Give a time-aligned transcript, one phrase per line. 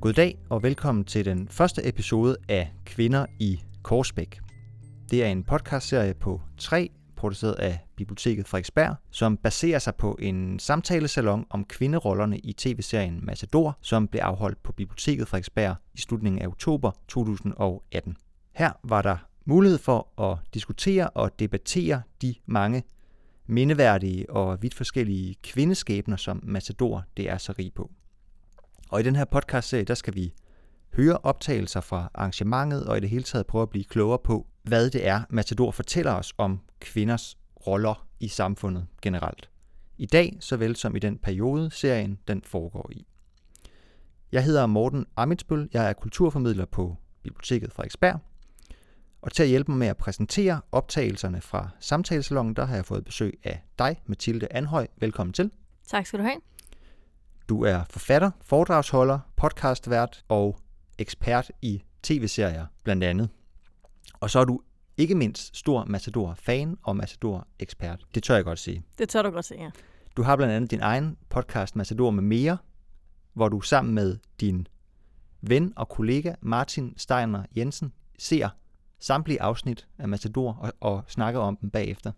[0.00, 4.40] Goddag og velkommen til den første episode af Kvinder i Korsbæk.
[5.10, 10.58] Det er en podcastserie på tre, produceret af Biblioteket Frederiksberg, som baserer sig på en
[10.58, 16.46] samtalesalon om kvinderollerne i tv-serien Matador, som blev afholdt på Biblioteket Frederiksberg i slutningen af
[16.46, 18.16] oktober 2018.
[18.54, 22.82] Her var der mulighed for at diskutere og debattere de mange
[23.46, 27.90] mindeværdige og vidt forskellige kvindeskæbner, som Matador det er så rig på.
[28.90, 30.34] Og i den her podcast-serie, der skal vi
[30.96, 34.90] høre optagelser fra arrangementet og i det hele taget prøve at blive klogere på, hvad
[34.90, 39.50] det er, Matador fortæller os om kvinders roller i samfundet generelt.
[39.98, 43.06] I dag, såvel som i den periode, serien den foregår i.
[44.32, 48.20] Jeg hedder Morten Amitsbøl, jeg er kulturformidler på Biblioteket Frederiksberg,
[49.22, 53.04] og til at hjælpe mig med at præsentere optagelserne fra samtalesalongen, der har jeg fået
[53.04, 54.86] besøg af dig, Mathilde Anhøj.
[55.00, 55.50] Velkommen til.
[55.88, 56.40] Tak skal du have.
[57.50, 60.58] Du er forfatter, foredragsholder, podcastvært og
[60.98, 63.28] ekspert i tv-serier blandt andet.
[64.20, 64.60] Og så er du
[64.96, 68.06] ikke mindst stor Matador-fan og Matador-ekspert.
[68.14, 68.82] Det tør jeg godt sige.
[68.98, 69.70] Det tør du godt sige, ja.
[70.16, 72.58] Du har blandt andet din egen podcast Matador med mere,
[73.32, 74.66] hvor du sammen med din
[75.40, 78.48] ven og kollega Martin Steiner Jensen ser
[78.98, 82.12] samtlige afsnit af Matador og, og snakker om dem bagefter.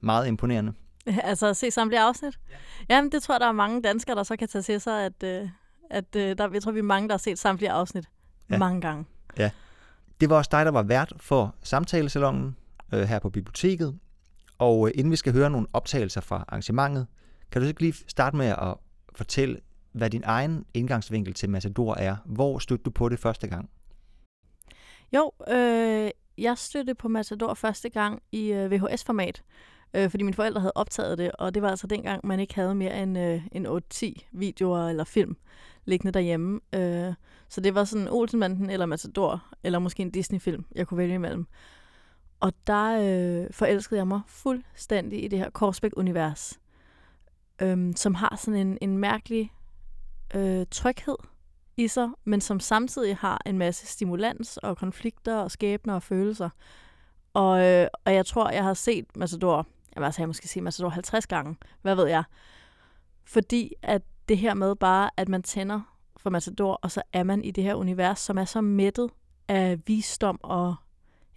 [0.00, 0.72] Meget imponerende.
[1.30, 2.38] altså at se samtlige afsnit?
[2.50, 2.56] Ja.
[2.94, 5.22] Jamen, det tror jeg, der er mange danskere, der så kan tage til sig, at,
[5.24, 5.48] øh,
[5.90, 8.04] at øh, der, jeg tror, vi er mange, der har set samtlige afsnit
[8.50, 8.58] ja.
[8.58, 9.04] mange gange.
[9.38, 9.50] Ja.
[10.20, 12.56] Det var også dig, der var vært for samtalesalongen
[12.92, 13.98] øh, her på biblioteket.
[14.58, 17.06] Og øh, inden vi skal høre nogle optagelser fra arrangementet,
[17.50, 18.74] kan du ikke lige starte med at
[19.14, 19.60] fortælle,
[19.92, 22.16] hvad din egen indgangsvinkel til Matador er?
[22.24, 23.70] Hvor stødte du på det første gang?
[25.12, 29.42] Jo, øh, jeg stødte på Matador første gang i øh, VHS-format,
[29.96, 32.74] øh, fordi mine forældre havde optaget det, og det var altså dengang, man ikke havde
[32.74, 35.36] mere end, øh, end 8-10 videoer eller film
[35.84, 36.60] liggende derhjemme.
[36.72, 37.14] Øh,
[37.48, 41.46] så det var sådan Olsenbanden eller Matador, eller måske en Disney-film, jeg kunne vælge imellem.
[42.40, 46.60] Og der øh, forelskede jeg mig fuldstændig i det her Korsbæk-univers,
[47.62, 49.52] øh, som har sådan en, en mærkelig
[50.34, 51.16] øh, tryghed
[51.76, 56.50] i sig, men som samtidig har en masse stimulans og konflikter og skæbner og følelser.
[57.34, 60.88] Og, øh, og jeg tror, jeg har set Matador, jeg altså jeg måske sige Matador
[60.88, 62.24] 50 gange, hvad ved jeg.
[63.24, 65.80] Fordi at det her med bare, at man tænder
[66.16, 69.10] for Matador, og så er man i det her univers, som er så mættet
[69.48, 70.74] af visdom og,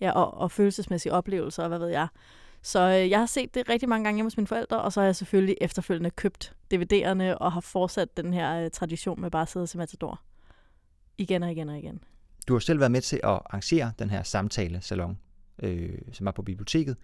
[0.01, 2.07] ja, og, og følelsesmæssige oplevelser, og hvad ved jeg.
[2.61, 4.99] Så øh, jeg har set det rigtig mange gange hjemme hos mine forældre, og så
[4.99, 9.41] har jeg selvfølgelig efterfølgende købt DVD'erne og har fortsat den her øh, tradition med bare
[9.41, 10.21] at sidde til Matador.
[11.17, 12.03] Igen og igen og igen.
[12.47, 15.17] Du har selv været med til at arrangere den her samtale-salon,
[15.63, 16.97] øh, som var på biblioteket.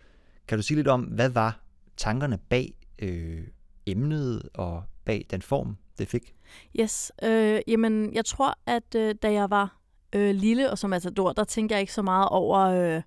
[0.48, 1.60] Kan du sige lidt om, hvad var
[1.98, 3.48] tankerne bag øh,
[3.86, 6.36] emnet og bag den form, det fik?
[6.80, 9.80] Yes, øh, jamen jeg tror, at øh, da jeg var
[10.16, 13.02] øh, lille og som matador, der tænkte jeg ikke så meget over øh,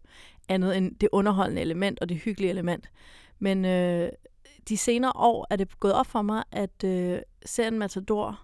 [0.49, 2.91] andet end det underholdende element og det hyggelige element.
[3.39, 4.09] Men øh,
[4.69, 8.41] de senere år er det gået op for mig, at øh, serien Matador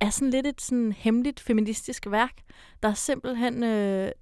[0.00, 2.42] er sådan lidt et sådan hemmeligt feministisk værk.
[2.82, 4.12] Der er simpelthen øh,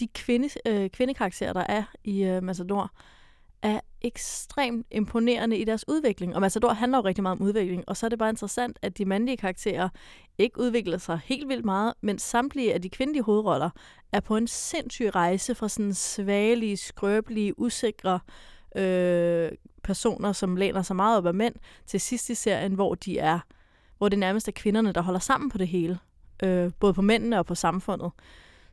[0.00, 2.92] de kvinde, øh, kvindekarakterer, der er i øh, Matador,
[3.62, 6.34] er ekstremt imponerende i deres udvikling.
[6.34, 8.98] Og Matador handler jo rigtig meget om udvikling, og så er det bare interessant, at
[8.98, 9.88] de mandlige karakterer
[10.38, 13.70] ikke udvikler sig helt vildt meget, men samtlige af de kvindelige hovedroller
[14.12, 18.20] er på en sindssyg rejse fra sådan svagelige, skrøbelige, usikre
[18.76, 19.52] øh,
[19.82, 21.54] personer, som læner sig meget op af mænd,
[21.86, 23.38] til sidst i serien, hvor de er
[24.02, 25.98] hvor det nærmest er kvinderne, der holder sammen på det hele.
[26.42, 28.12] Øh, både på mændene og på samfundet.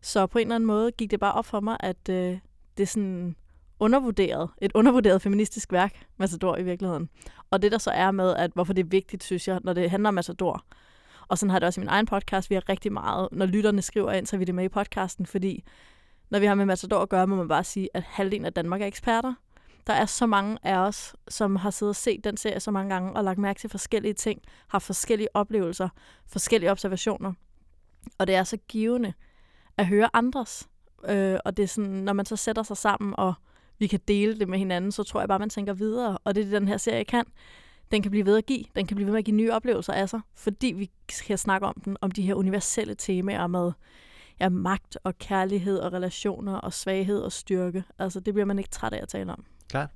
[0.01, 2.37] Så på en eller anden måde gik det bare op for mig, at øh,
[2.77, 3.35] det er sådan
[3.79, 7.09] undervurderet, et undervurderet feministisk værk, Matador i virkeligheden.
[7.51, 9.89] Og det der så er med, at hvorfor det er vigtigt, synes jeg, når det
[9.89, 10.63] handler om Matador.
[11.27, 12.49] Og sådan har det også i min egen podcast.
[12.49, 15.25] Vi har rigtig meget, når lytterne skriver ind, så er vi det med i podcasten,
[15.25, 15.63] fordi
[16.29, 18.81] når vi har med Matador at gøre, må man bare sige, at halvdelen af Danmark
[18.81, 19.33] er eksperter.
[19.87, 22.93] Der er så mange af os, som har siddet og set den serie så mange
[22.93, 25.89] gange og lagt mærke til forskellige ting, har forskellige oplevelser,
[26.27, 27.33] forskellige observationer.
[28.17, 29.13] Og det er så givende
[29.77, 30.69] at høre andres.
[31.09, 33.33] Øh, og det er sådan, når man så sætter sig sammen, og
[33.79, 36.17] vi kan dele det med hinanden, så tror jeg bare, man tænker videre.
[36.23, 37.25] Og det er det, den her serie kan.
[37.91, 38.63] Den kan blive ved at give.
[38.75, 41.67] Den kan blive ved med at give nye oplevelser af sig, fordi vi skal snakke
[41.67, 43.71] om den, om de her universelle temaer med
[44.39, 47.83] ja, magt og kærlighed og relationer og svaghed og styrke.
[47.99, 49.45] Altså, det bliver man ikke træt af at tale om.
[49.69, 49.89] Klart.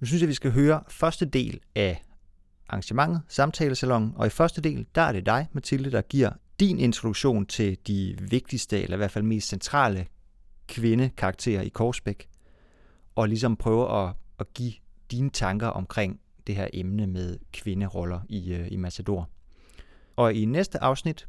[0.00, 2.02] Nu synes jeg, vi skal høre første del af
[2.68, 7.46] arrangementet, samtalesalon, og i første del, der er det dig, Mathilde, der giver din introduktion
[7.46, 10.06] til de vigtigste, eller i hvert fald mest centrale
[10.68, 12.28] kvindekarakterer i Korsbæk,
[13.14, 14.72] og ligesom prøve at, at give
[15.10, 19.28] dine tanker omkring det her emne med kvinderoller i, øh, i Matador.
[20.16, 21.28] Og i næste afsnit,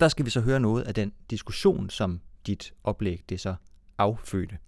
[0.00, 3.54] der skal vi så høre noget af den diskussion, som dit oplæg det så
[3.98, 4.58] affødte.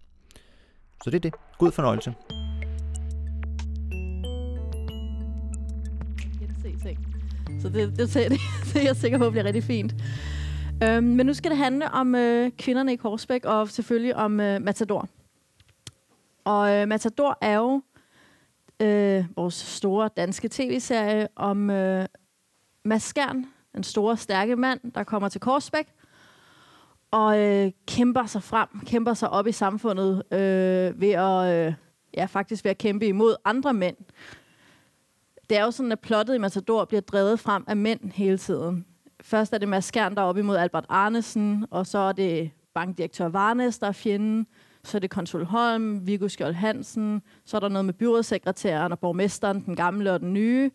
[1.05, 1.35] Så det er det.
[1.59, 2.15] God fornøjelse.
[7.61, 8.15] Så det, det, det,
[8.73, 9.95] det er jeg sikker på bliver rigtig fint.
[10.83, 14.63] Øhm, men nu skal det handle om øh, kvinderne i Korsbæk, og selvfølgelig om øh,
[14.63, 15.09] Matador.
[16.47, 17.83] Og øh, Matador er jo
[18.81, 22.07] øh, vores store danske tv-serie om øh,
[22.85, 25.87] Mads Skjern, den store, stærke mand, der kommer til Korsbæk
[27.11, 31.75] og øh, kæmper sig frem, kæmper sig op i samfundet øh, ved at, øh,
[32.15, 33.97] ja, faktisk ved at kæmpe imod andre mænd.
[35.51, 38.87] Det er jo sådan, at plottet i Matador bliver drevet frem af mænd hele tiden.
[39.21, 42.51] Først er det Mads Skjern, der er op imod Albert Arnesen, og så er det
[42.75, 44.47] bankdirektør Varnes, der er fjenden.
[44.87, 48.99] Så er det konsul Holm, Viggo Skjold Hansen, så er der noget med byrådssekretæren og
[48.99, 50.71] borgmesteren, den gamle og den nye.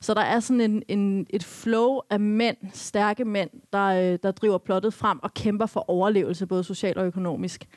[0.00, 4.30] Så der er sådan en, en, et flow af mænd, stærke mænd, der, øh, der
[4.30, 7.68] driver plottet frem og kæmper for overlevelse, både socialt og økonomisk.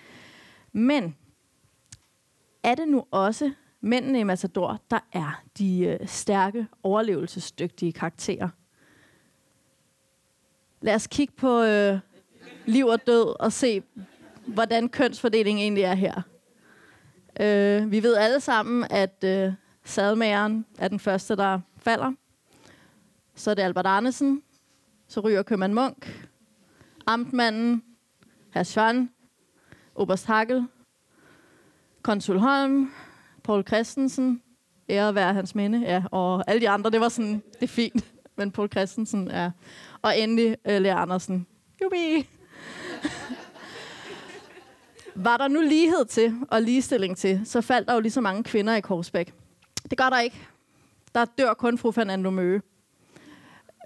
[0.72, 1.16] Men
[2.64, 3.52] er det nu også
[3.82, 8.50] mændene i Matador, der er de øh, stærke, overlevelsesdygtige karakterer?
[10.82, 12.00] Lad os kigge på øh,
[12.66, 13.84] liv og død og se,
[14.46, 16.22] hvordan kønsfordelingen egentlig er her.
[17.40, 19.54] Øh, vi ved alle sammen, at øh,
[19.84, 22.12] sadmageren er den første, der falder.
[23.36, 24.44] Så er det Albert Arnesen.
[25.08, 26.30] Så ryger købmand Munk.
[27.08, 27.84] Amtmanden.
[28.54, 29.10] Herr Schwan.
[29.96, 30.68] Oberst Hagel.
[32.02, 32.92] Konsul Holm.
[33.44, 34.42] Paul Christensen.
[34.90, 35.80] Ære være hans minde.
[35.80, 38.14] Ja, og alle de andre, det var sådan, det er fint.
[38.36, 39.44] Men Paul Christensen er...
[39.44, 39.52] Ja.
[40.02, 41.48] Og endelig uh, Lea Andersen.
[41.82, 42.30] Jubi!
[45.16, 48.44] Var der nu lighed til og ligestilling til, så faldt der jo lige så mange
[48.44, 49.34] kvinder i Korsbæk.
[49.90, 50.48] Det gør der ikke.
[51.16, 52.62] Der dør kun fru Fernando Møge.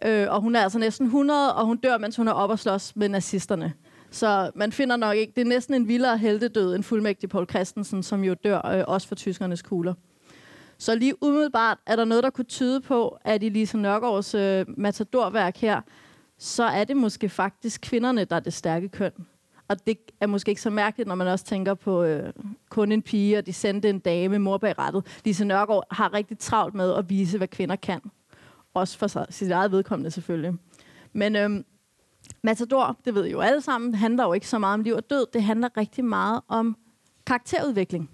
[0.05, 2.59] Øh, og hun er altså næsten 100, og hun dør, mens hun er op og
[2.59, 3.73] slås med nazisterne.
[4.11, 8.03] Så man finder nok ikke, det er næsten en vildere heldedød end fuldmægtig Paul Christensen,
[8.03, 9.93] som jo dør øh, også for tyskernes kugler.
[10.77, 14.65] Så lige umiddelbart er der noget, der kunne tyde på, at i Lise Nørgaards øh,
[14.77, 15.81] matadorværk her,
[16.37, 19.11] så er det måske faktisk kvinderne, der er det stærke køn.
[19.67, 22.33] Og det er måske ikke så mærkeligt, når man også tænker på øh,
[22.69, 25.05] kun en pige, og de sendte en dame mor bag rettet.
[25.25, 28.01] Lise Nørgaard har rigtig travlt med at vise, hvad kvinder kan.
[28.73, 30.53] Også for sig, sit eget vedkommende selvfølgelig.
[31.13, 31.63] Men øh,
[32.43, 35.09] Matador, det ved I jo alle sammen, handler jo ikke så meget om liv og
[35.09, 35.25] død.
[35.33, 36.77] Det handler rigtig meget om
[37.25, 38.09] karakterudvikling.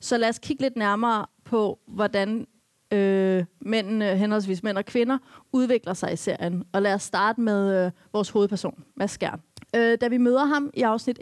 [0.00, 2.46] Så lad os kigge lidt nærmere på, hvordan
[2.94, 5.18] øh, mænd, øh, henholdsvis mænd og kvinder,
[5.52, 6.64] udvikler sig i serien.
[6.72, 9.40] Og lad os starte med øh, vores hovedperson, Mads Skjern.
[9.76, 11.18] Øh, da vi møder ham i afsnit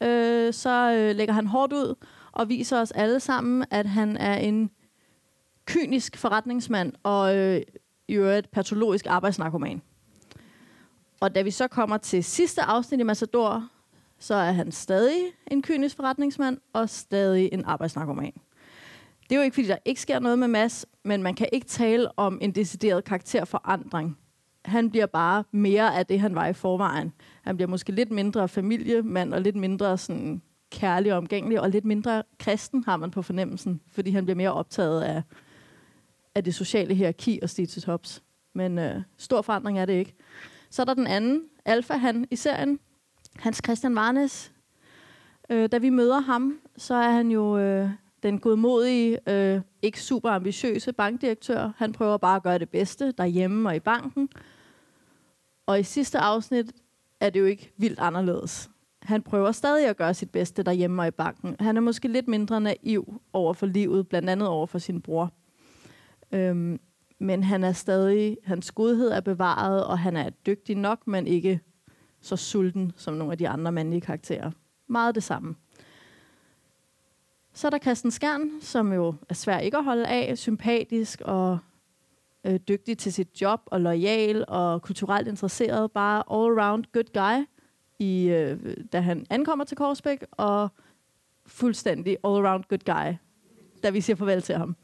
[0.00, 1.94] 1, øh, så øh, lægger han hårdt ud
[2.32, 4.70] og viser os alle sammen, at han er en
[5.66, 7.60] kynisk forretningsmand og øh,
[8.08, 9.82] i øvrigt patologisk arbejdsnarkoman.
[11.20, 13.68] Og da vi så kommer til sidste afsnit i Massador,
[14.18, 18.32] så er han stadig en kynisk forretningsmand og stadig en arbejdsnarkoman.
[19.32, 21.66] Det er jo ikke, fordi der ikke sker noget med Mads, men man kan ikke
[21.66, 24.18] tale om en decideret karakterforandring.
[24.64, 27.12] Han bliver bare mere af det, han var i forvejen.
[27.42, 31.84] Han bliver måske lidt mindre familiemand og lidt mindre sådan kærlig og omgængelig, og lidt
[31.84, 35.22] mindre kristen har man på fornemmelsen, fordi han bliver mere optaget af,
[36.34, 38.14] af det sociale hierarki og status hops.
[38.14, 38.22] tops.
[38.54, 40.14] Men øh, stor forandring er det ikke.
[40.70, 42.78] Så er der den anden, Alfa, han i serien,
[43.36, 44.52] Hans Christian Varnes.
[45.50, 47.90] Øh, da vi møder ham, så er han jo øh,
[48.22, 51.72] den godmodige, øh, ikke super ambitiøse bankdirektør.
[51.76, 54.28] Han prøver bare at gøre det bedste derhjemme og i banken.
[55.66, 56.72] Og i sidste afsnit
[57.20, 58.70] er det jo ikke vildt anderledes.
[59.02, 61.56] Han prøver stadig at gøre sit bedste derhjemme og i banken.
[61.60, 65.32] Han er måske lidt mindre naiv over for livet, blandt andet over for sin bror.
[66.32, 66.80] Øhm,
[67.18, 71.60] men han er stadig, hans godhed er bevaret, og han er dygtig nok, men ikke
[72.20, 74.50] så sulten som nogle af de andre mandlige karakterer.
[74.86, 75.54] Meget det samme.
[77.54, 81.58] Så er der Christian Skjern, som jo er svær ikke at holde af, sympatisk og
[82.44, 85.92] øh, dygtig til sit job, og lojal og kulturelt interesseret.
[85.92, 87.46] Bare all-around good guy,
[87.98, 90.68] i, øh, da han ankommer til Korsbæk, og
[91.46, 93.16] fuldstændig all-around good guy,
[93.82, 94.76] da vi siger farvel til ham.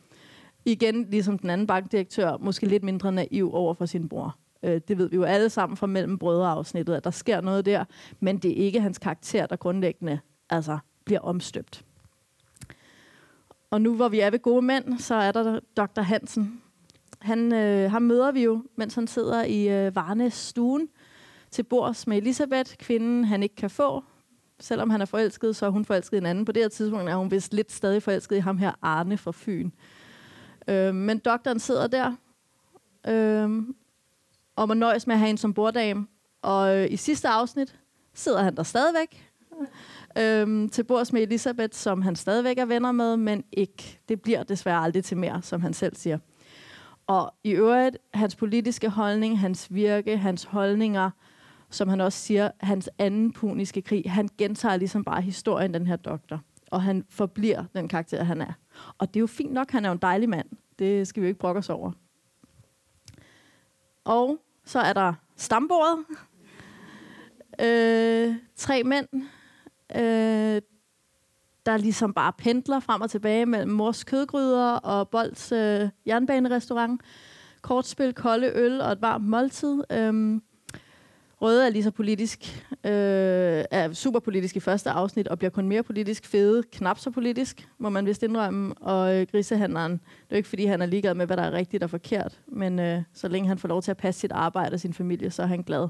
[0.64, 4.37] Igen, ligesom den anden bankdirektør, måske lidt mindre naiv over for sin bror.
[4.62, 7.84] Øh, det ved vi jo alle sammen fra mellem brødreafsnittet, at der sker noget der,
[8.20, 10.20] men det er ikke hans karakter, der grundlæggende
[10.50, 11.84] altså, bliver omstøbt.
[13.70, 16.00] Og nu hvor vi er ved gode mænd, så er der Dr.
[16.00, 16.62] Hansen.
[17.18, 20.88] Han, øh, ham møder vi jo, mens han sidder i øh, Varnes stuen
[21.50, 24.04] til bords med Elisabeth, kvinden han ikke kan få.
[24.60, 26.44] Selvom han er forelsket, så er hun forelsket i en anden.
[26.44, 29.32] På det her tidspunkt er hun vist lidt stadig forelsket i ham her, Arne fra
[29.34, 29.70] Fyn.
[30.68, 32.14] Øh, men doktoren sidder der,
[33.08, 33.62] øh,
[34.56, 36.06] og må nøjes med at have en som borddame.
[36.42, 37.78] Og øh, i sidste afsnit
[38.14, 39.30] sidder han der stadigvæk
[40.18, 44.00] øhm, til bords med Elisabeth, som han stadigvæk er venner med, men ikke.
[44.08, 46.18] Det bliver desværre aldrig til mere, som han selv siger.
[47.06, 51.10] Og i øvrigt, hans politiske holdning, hans virke, hans holdninger,
[51.70, 55.96] som han også siger, hans anden puniske krig, han gentager ligesom bare historien, den her
[55.96, 56.40] doktor.
[56.70, 58.52] Og han forbliver den karakter, han er.
[58.98, 60.48] Og det er jo fint nok, han er jo en dejlig mand.
[60.78, 61.92] Det skal vi jo ikke brokke os over.
[64.04, 66.04] Og så er der stambordet.
[67.60, 69.08] Øh, tre mænd,
[69.97, 70.62] øh,
[71.66, 77.00] der ligesom bare pendler frem og tilbage mellem mors kødgryder og Bolds øh, jernbanerestaurant.
[77.62, 79.83] Kortspil, kolde øl og et varmt måltid.
[79.92, 80.40] Øh,
[81.40, 85.68] Røde er lige så politisk, øh, er super politisk i første afsnit, og bliver kun
[85.68, 86.26] mere politisk.
[86.26, 88.75] Fede, knap så politisk, må man vist indrømme.
[88.75, 91.52] Og øh, grisehandleren, det er jo ikke fordi, han er ligeglad med, hvad der er
[91.52, 94.75] rigtigt og forkert, men øh, så længe han får lov til at passe sit arbejde
[94.75, 95.88] og sin familie, så er han glad.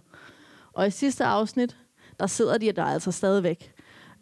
[0.72, 1.76] Og i sidste afsnit,
[2.20, 3.72] der sidder de der altså stadigvæk.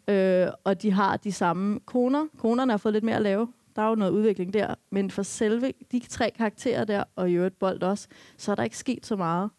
[0.07, 2.27] Øh, og de har de samme koner.
[2.37, 3.47] Konerne har fået lidt mere at lave.
[3.75, 4.75] Der er jo noget udvikling der.
[4.89, 8.63] Men for selve de tre karakterer der, og i øvrigt Bold også, så er der
[8.63, 9.49] ikke sket så meget.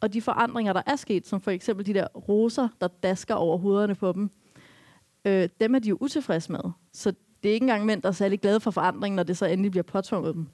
[0.00, 3.58] Og de forandringer, der er sket, som for eksempel de der roser, der dasker over
[3.58, 4.30] hovederne på dem,
[5.24, 6.60] øh, dem er de jo utilfredse med.
[6.92, 9.46] Så det er ikke engang mænd, der er særlig glade for forandringen, når det så
[9.46, 10.46] endelig bliver påtvunget dem.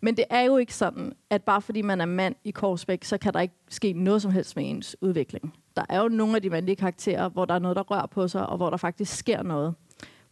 [0.00, 3.18] Men det er jo ikke sådan, at bare fordi man er mand i Korsbæk, så
[3.18, 5.54] kan der ikke ske noget som helst med ens udvikling.
[5.76, 8.28] Der er jo nogle af de mandlige karakterer, hvor der er noget, der rører på
[8.28, 9.74] sig, og hvor der faktisk sker noget.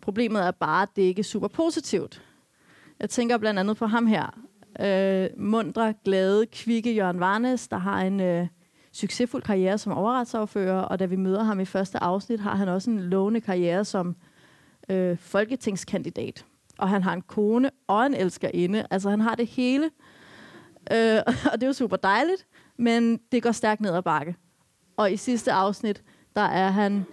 [0.01, 2.23] Problemet er bare, at det ikke er super positivt.
[3.01, 4.39] Jeg tænker blandt andet på ham her,
[4.81, 8.47] øh, mundre, glade, kvikke Jørgen Varnes, der har en øh,
[8.93, 12.91] succesfuld karriere som overretsoverfører, og da vi møder ham i første afsnit, har han også
[12.91, 14.17] en lovende karriere som
[14.89, 16.45] øh, folketingskandidat.
[16.79, 18.87] Og han har en kone og en elskerinde.
[18.91, 19.91] Altså han har det hele.
[20.93, 21.19] Øh,
[21.53, 22.47] og det er jo super dejligt,
[22.77, 24.37] men det går stærkt ned ad bakke.
[24.97, 26.03] Og i sidste afsnit,
[26.37, 27.05] der er han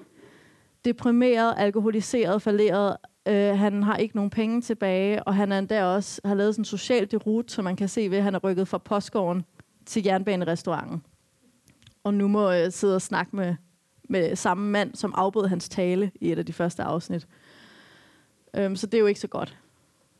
[0.85, 2.97] deprimeret, alkoholiseret, falderet,
[3.27, 6.61] Øh, han har ikke nogen penge tilbage, og han er endda også har lavet sådan
[6.61, 9.45] en social derut, så man kan se ved, at han er rykket fra postgården
[9.85, 11.03] til jernbanerestauranten.
[12.03, 13.55] Og nu må jeg sidde og snakke med,
[14.09, 17.27] med samme mand, som afbød hans tale i et af de første afsnit.
[18.53, 19.57] Øhm, så det er jo ikke så godt.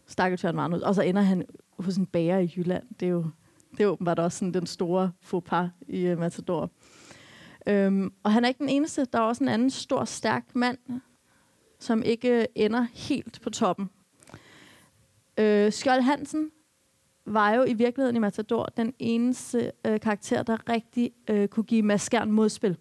[0.07, 0.81] Stakkels Jørgen Marnus.
[0.81, 1.45] Og så ender han
[1.79, 2.83] hos en bager i Jylland.
[2.99, 3.25] Det er jo,
[3.71, 6.69] det er åbenbart også sådan den store faux pas i uh, Matador.
[7.67, 9.05] Øhm, og han er ikke den eneste.
[9.05, 10.77] Der er også en anden stor, stærk mand,
[11.79, 13.89] som ikke øh, ender helt på toppen.
[15.37, 16.51] Øh, Skjold Hansen
[17.25, 21.83] var jo i virkeligheden i Matador den eneste øh, karakter, der rigtig øh, kunne give
[21.83, 22.77] Mads Skjern modspil.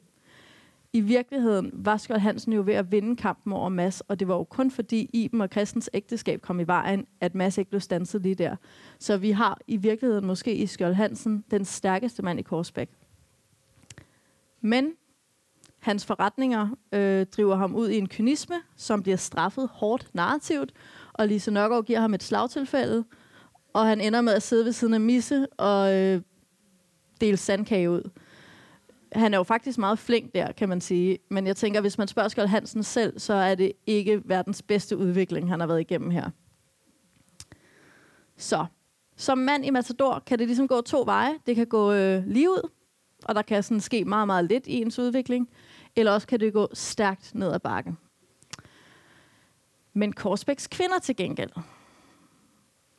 [0.93, 4.35] I virkeligheden var Skjold Hansen jo ved at vinde kampen over Mads, og det var
[4.35, 8.23] jo kun fordi Iben og Christens ægteskab kom i vejen, at Mads ikke blev stanset
[8.23, 8.57] lige der.
[8.99, 12.91] Så vi har i virkeligheden måske i Skjold Hansen den stærkeste mand i Korsbæk.
[14.61, 14.93] Men
[15.81, 20.73] Hans forretninger øh, driver ham ud i en kynisme, som bliver straffet hårdt narrativt,
[21.12, 23.05] og Lise Nørgaard giver ham et slagtilfælde,
[23.73, 26.23] og han ender med at sidde ved siden af Misse og øh,
[27.21, 28.11] dele sandkage ud.
[29.12, 31.19] Han er jo faktisk meget flink der, kan man sige.
[31.31, 34.97] Men jeg tænker, hvis man spørger Skjold Hansen selv, så er det ikke verdens bedste
[34.97, 36.31] udvikling, han har været igennem her.
[38.37, 38.67] Så,
[39.17, 41.35] som mand i Matador kan det ligesom gå to veje.
[41.47, 42.71] Det kan gå øh, lige ud,
[43.25, 45.49] og der kan sådan ske meget, meget lidt i ens udvikling
[45.97, 47.99] eller også kan det gå stærkt ned ad bakken.
[49.93, 51.50] Men Korsbæks kvinder til gengæld,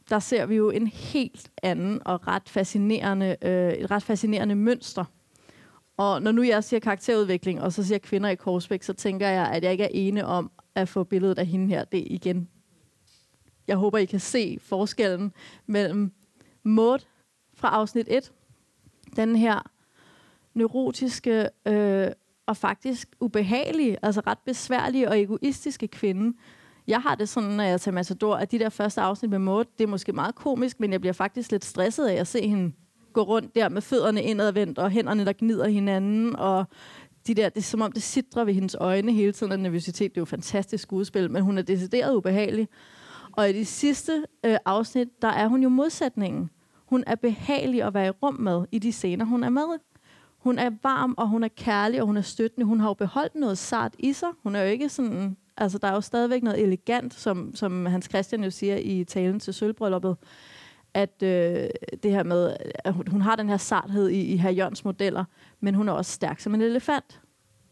[0.10, 5.06] der ser vi jo en helt anden og ret fascinerende, øh, et ret fascinerende mønster.
[5.98, 9.48] Og når nu jeg siger karakterudvikling, og så siger kvinder i Korsbæk, så tænker jeg,
[9.48, 11.84] at jeg ikke er ene om at få billedet af hende her.
[11.84, 12.50] Det er igen.
[13.68, 15.34] Jeg håber, I kan se forskellen
[15.66, 16.12] mellem
[16.64, 17.00] Maud
[17.54, 18.32] fra afsnit 1,
[19.16, 19.71] den her
[20.54, 22.08] neurotiske, øh,
[22.46, 26.38] og faktisk ubehagelige, altså ret besværlige og egoistiske kvinde.
[26.88, 29.66] Jeg har det sådan, når jeg tager Matador, at de der første afsnit med Maud,
[29.78, 32.72] det er måske meget komisk, men jeg bliver faktisk lidt stresset af at se hende
[33.14, 36.66] gå rundt der med fødderne indadvendt, og hænderne, der gnider hinanden, og
[37.28, 40.12] de der, det er som om, det sidder ved hendes øjne hele tiden, og nervøsitet.
[40.12, 42.68] Det er jo fantastisk skuespil, men hun er decideret ubehagelig.
[43.32, 46.50] Og i de sidste øh, afsnit, der er hun jo modsætningen.
[46.86, 49.66] Hun er behagelig at være i rum med i de scener, hun er med.
[50.42, 52.66] Hun er varm, og hun er kærlig, og hun er støttende.
[52.66, 54.30] Hun har jo beholdt noget sart i sig.
[54.44, 55.38] Hun er jo ikke sådan...
[55.58, 59.40] Altså, der er jo stadigvæk noget elegant, som, som Hans Christian jo siger i talen
[59.40, 60.18] til sølvbrylluppet,
[60.94, 61.70] at øh,
[62.04, 65.26] det her med, at hun, hun har den her sarthed i, i herr Jørgens modeller,
[65.60, 67.22] men hun er også stærk som en elefant.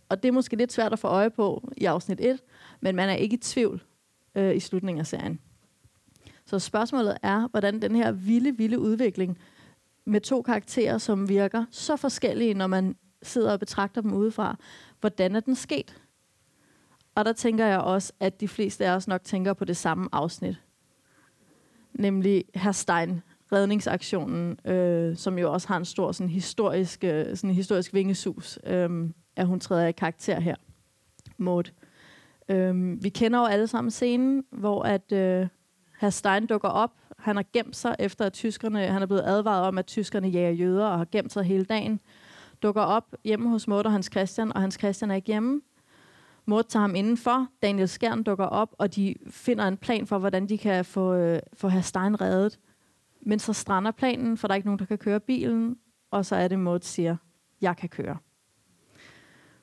[0.09, 2.39] Og det er måske lidt svært at få øje på i afsnit 1,
[2.81, 3.83] men man er ikke i tvivl
[4.35, 5.39] øh, i slutningen af serien.
[6.45, 9.37] Så spørgsmålet er, hvordan den her vilde, vilde udvikling
[10.09, 14.57] med to karakterer, som virker så forskellige, når man sidder og betragter dem udefra.
[14.99, 16.01] Hvordan er den sket?
[17.15, 20.09] Og der tænker jeg også, at de fleste af os nok tænker på det samme
[20.11, 20.55] afsnit.
[21.93, 27.55] Nemlig Herr Stein, redningsaktionen, øh, som jo også har en stor sådan, historisk, øh, sådan,
[27.55, 30.55] historisk vingesus, øh, at hun træder i karakter her.
[31.37, 31.63] Maud.
[32.49, 35.47] Øh, vi kender jo alle sammen scenen, hvor at øh,
[35.99, 36.91] Herr Stein dukker op.
[37.17, 40.51] Han har gemt sig efter, at tyskerne, han er blevet advaret om, at tyskerne jager
[40.51, 41.99] jøder og har gemt sig hele dagen.
[42.63, 45.61] Dukker op hjemme hos Maud og Hans Christian, og Hans Christian er ikke hjemme.
[46.45, 50.49] Mort tager ham indenfor, Daniel Skjern dukker op, og de finder en plan for, hvordan
[50.49, 52.59] de kan få, øh, få Herr Stein reddet.
[53.21, 55.77] Men så strander planen, for der er ikke nogen, der kan køre bilen,
[56.11, 57.15] og så er det, Mort siger,
[57.61, 58.17] jeg kan køre.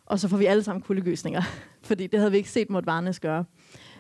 [0.07, 1.43] Og så får vi alle sammen kuldegysninger,
[1.89, 3.45] fordi det havde vi ikke set Mort Varnes gøre.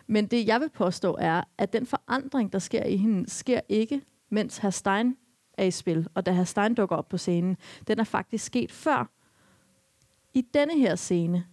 [0.06, 4.02] Men det, jeg vil påstå, er, at den forandring, der sker i hende, sker ikke,
[4.30, 5.16] mens Herr Stein
[5.52, 7.56] er i spil, og da Herr Stein dukker op på scenen.
[7.88, 9.10] Den er faktisk sket før.
[10.34, 11.44] I denne her scene,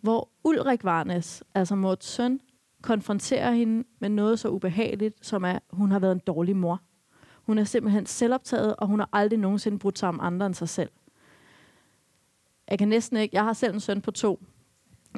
[0.00, 2.40] hvor Ulrik Varnes, altså Morts søn,
[2.82, 6.80] konfronterer hende med noget så ubehageligt, som at hun har været en dårlig mor.
[7.42, 10.68] Hun er simpelthen selvoptaget, og hun har aldrig nogensinde brudt sig om andre end sig
[10.68, 10.90] selv.
[12.70, 14.42] Jeg kan næsten ikke, jeg har selv en søn på to.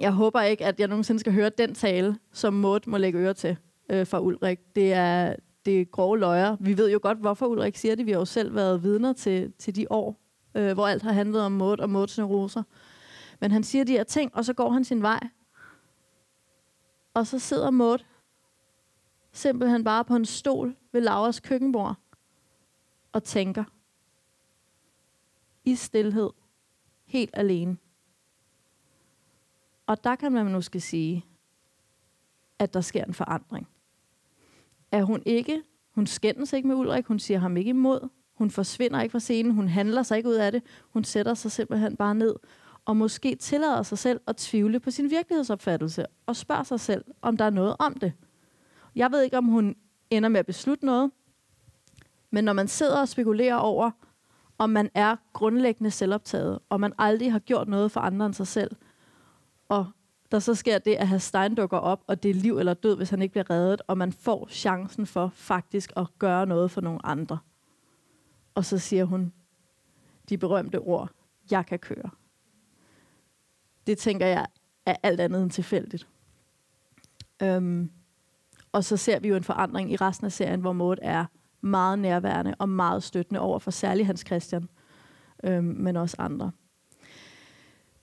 [0.01, 3.35] Jeg håber ikke, at jeg nogensinde skal høre den tale, som Maud må lægge øre
[3.35, 3.57] til
[3.91, 4.59] øh, fra Ulrik.
[4.75, 6.57] Det er, det er grove løjer.
[6.61, 8.07] Vi ved jo godt, hvorfor Ulrik siger det.
[8.07, 10.21] Vi har jo selv været vidner til, til de år,
[10.55, 12.63] øh, hvor alt har handlet om Maud og Mauds neuroser.
[13.41, 15.21] Men han siger de her ting, og så går han sin vej.
[17.15, 17.99] Og så sidder Maud
[19.33, 21.97] simpelthen bare på en stol ved Lauras køkkenbord
[23.13, 23.65] og tænker
[25.65, 26.31] i stillhed,
[27.07, 27.77] helt alene.
[29.89, 31.25] Og der kan man måske sige,
[32.59, 33.69] at der sker en forandring.
[34.93, 35.63] Er hun ikke,
[35.95, 39.53] hun skændes ikke med Ulrik, hun siger ham ikke imod, hun forsvinder ikke fra scenen,
[39.53, 42.35] hun handler sig ikke ud af det, hun sætter sig simpelthen bare ned
[42.85, 47.37] og måske tillader sig selv at tvivle på sin virkelighedsopfattelse og spørger sig selv, om
[47.37, 48.13] der er noget om det.
[48.97, 49.77] Jeg ved ikke, om hun
[50.11, 51.11] ender med at beslutte noget,
[52.31, 53.91] men når man sidder og spekulerer over,
[54.59, 58.47] om man er grundlæggende selvoptaget, og man aldrig har gjort noget for andre end sig
[58.47, 58.71] selv,
[59.69, 59.87] og
[60.33, 63.11] der så sker det, at Stein dukker op, og det er liv eller død, hvis
[63.11, 67.07] han ikke bliver reddet, og man får chancen for faktisk at gøre noget for nogle
[67.07, 67.39] andre.
[68.55, 69.33] Og så siger hun
[70.29, 71.11] de berømte ord,
[71.51, 72.11] jeg kan køre
[73.89, 74.47] det tænker jeg
[74.87, 76.09] er alt andet end tilfældigt.
[77.43, 77.91] Øhm,
[78.73, 81.25] og så ser vi jo en forandring i resten af serien, hvor Maud er
[81.61, 84.69] meget nærværende og meget støttende over for særlig Hans Christian,
[85.45, 86.51] øhm, men også andre.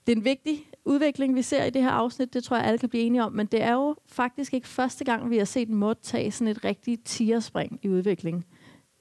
[0.08, 2.34] Det er en vigtig udvikling, vi ser i det her afsnit.
[2.34, 3.32] Det tror jeg, alle kan blive enige om.
[3.32, 6.66] Men det er jo faktisk ikke første gang, vi har set Maud tage sådan et
[6.66, 8.46] rigtigt tierspring i udvikling.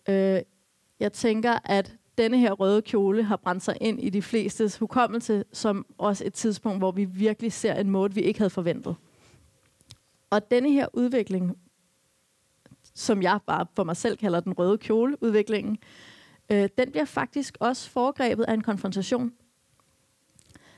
[0.08, 0.40] Øh,
[1.00, 5.44] jeg tænker, at denne her røde kjole har brændt sig ind i de flestes hukommelse,
[5.52, 8.96] som også et tidspunkt, hvor vi virkelig ser en måde, vi ikke havde forventet.
[10.30, 11.58] Og denne her udvikling,
[12.94, 15.78] som jeg bare for mig selv kalder den røde kjole-udviklingen,
[16.52, 19.32] øh, den bliver faktisk også foregrebet af en konfrontation,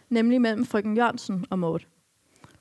[0.09, 1.89] nemlig mellem frøken Jørgensen og Mort.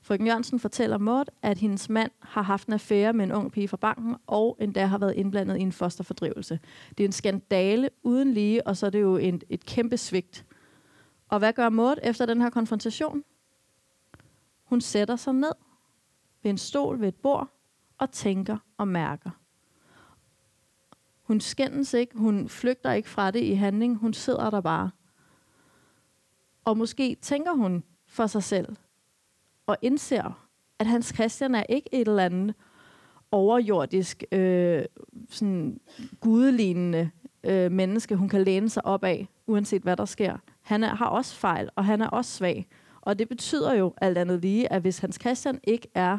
[0.02, 3.68] Frøken Jørgensen fortæller Mort, at hendes mand har haft en affære med en ung pige
[3.68, 6.60] fra banken, og endda har været indblandet i en fosterfordrivelse.
[6.98, 10.46] Det er en skandale uden lige, og så er det jo en, et kæmpe svigt.
[11.28, 13.24] Og hvad gør Mort efter den her konfrontation?
[14.64, 15.52] Hun sætter sig ned
[16.42, 17.48] ved en stol ved et bord
[17.98, 19.30] og tænker og mærker.
[21.22, 24.90] Hun skændes ikke, hun flygter ikke fra det i handling, hun sidder der bare.
[26.66, 28.76] Og måske tænker hun for sig selv,
[29.66, 30.48] og indser,
[30.78, 32.54] at Hans Christian er ikke et eller andet
[33.30, 34.84] overjordisk, øh,
[35.30, 35.80] sådan
[36.20, 37.10] gudelignende
[37.44, 40.36] øh, menneske, hun kan læne sig op af, uanset hvad der sker.
[40.62, 42.66] Han er, har også fejl, og han er også svag.
[43.00, 46.18] Og det betyder jo alt andet lige, at hvis Hans Christian ikke er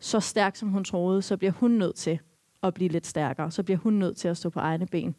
[0.00, 2.18] så stærk, som hun troede, så bliver hun nødt til
[2.62, 3.50] at blive lidt stærkere.
[3.50, 5.14] Så bliver hun nødt til at stå på egne ben.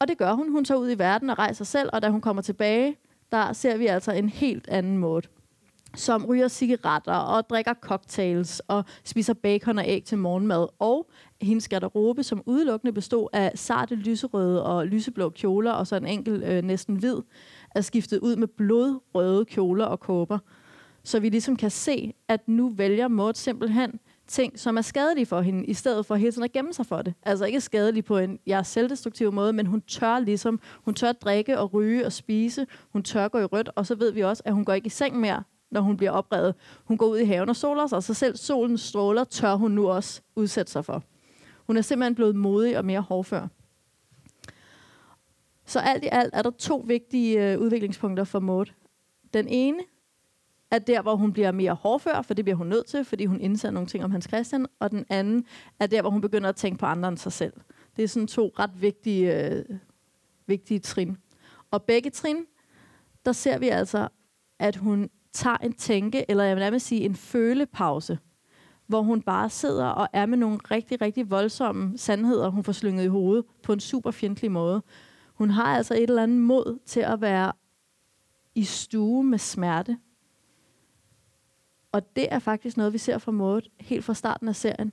[0.00, 0.50] Og det gør hun.
[0.50, 2.96] Hun tager ud i verden og rejser selv, og da hun kommer tilbage,
[3.32, 5.22] der ser vi altså en helt anden måde
[5.94, 10.66] som ryger cigaretter og drikker cocktails og spiser bacon og æg til morgenmad.
[10.78, 11.10] Og
[11.40, 16.44] hendes garderobe, som udelukkende bestod af sarte lyserøde og lyseblå kjoler og så en enkelt
[16.44, 17.16] øh, næsten hvid,
[17.74, 20.38] er skiftet ud med blodrøde kjoler og kåber.
[21.04, 25.40] Så vi ligesom kan se, at nu vælger Maud simpelthen ting, som er skadelige for
[25.40, 27.14] hende, i stedet for hele tiden at gemme sig for det.
[27.22, 31.58] Altså ikke skadelige på en ja, selvdestruktiv måde, men hun tør ligesom, hun tør drikke
[31.58, 34.54] og ryge og spise, hun tør gå i rødt, og så ved vi også, at
[34.54, 36.54] hun går ikke i seng mere, når hun bliver oprevet.
[36.84, 39.70] Hun går ud i haven og soler sig, og så selv solens stråler tør hun
[39.70, 41.02] nu også udsætte sig for.
[41.66, 43.48] Hun er simpelthen blevet modig og mere hårdfør.
[45.66, 48.66] Så alt i alt er der to vigtige øh, udviklingspunkter for Maud.
[49.34, 49.78] Den ene
[50.70, 53.40] er der, hvor hun bliver mere hårdfør, for det bliver hun nødt til, fordi hun
[53.40, 54.66] indser nogle ting om Hans Christian.
[54.78, 55.44] Og den anden
[55.80, 57.52] er der, hvor hun begynder at tænke på andre end sig selv.
[57.96, 59.64] Det er sådan to ret vigtige, øh,
[60.46, 61.16] vigtige trin.
[61.70, 62.36] Og begge trin,
[63.24, 64.08] der ser vi altså,
[64.58, 68.18] at hun tager en tænke, eller jeg vil nærmest sige en følepause,
[68.86, 73.04] hvor hun bare sidder og er med nogle rigtig, rigtig voldsomme sandheder, hun får slynget
[73.04, 74.82] i hovedet på en super fjendtlig måde.
[75.34, 77.52] Hun har altså et eller andet mod til at være
[78.54, 79.98] i stue med smerte.
[81.92, 84.92] Og det er faktisk noget, vi ser fra Maud helt fra starten af serien.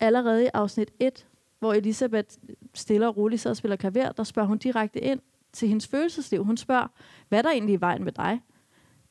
[0.00, 1.26] Allerede i afsnit 1,
[1.58, 2.36] hvor Elisabeth
[2.74, 5.20] stiller og roligt sidder og spiller klaver, der spørger hun direkte ind
[5.52, 6.44] til hendes følelsesliv.
[6.44, 6.86] Hun spørger,
[7.28, 8.40] hvad er der egentlig i vejen med dig?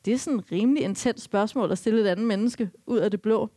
[0.06, 3.22] Det er sådan et rimelig intens spørgsmål at stille et andet menneske ud af det
[3.22, 3.50] blå.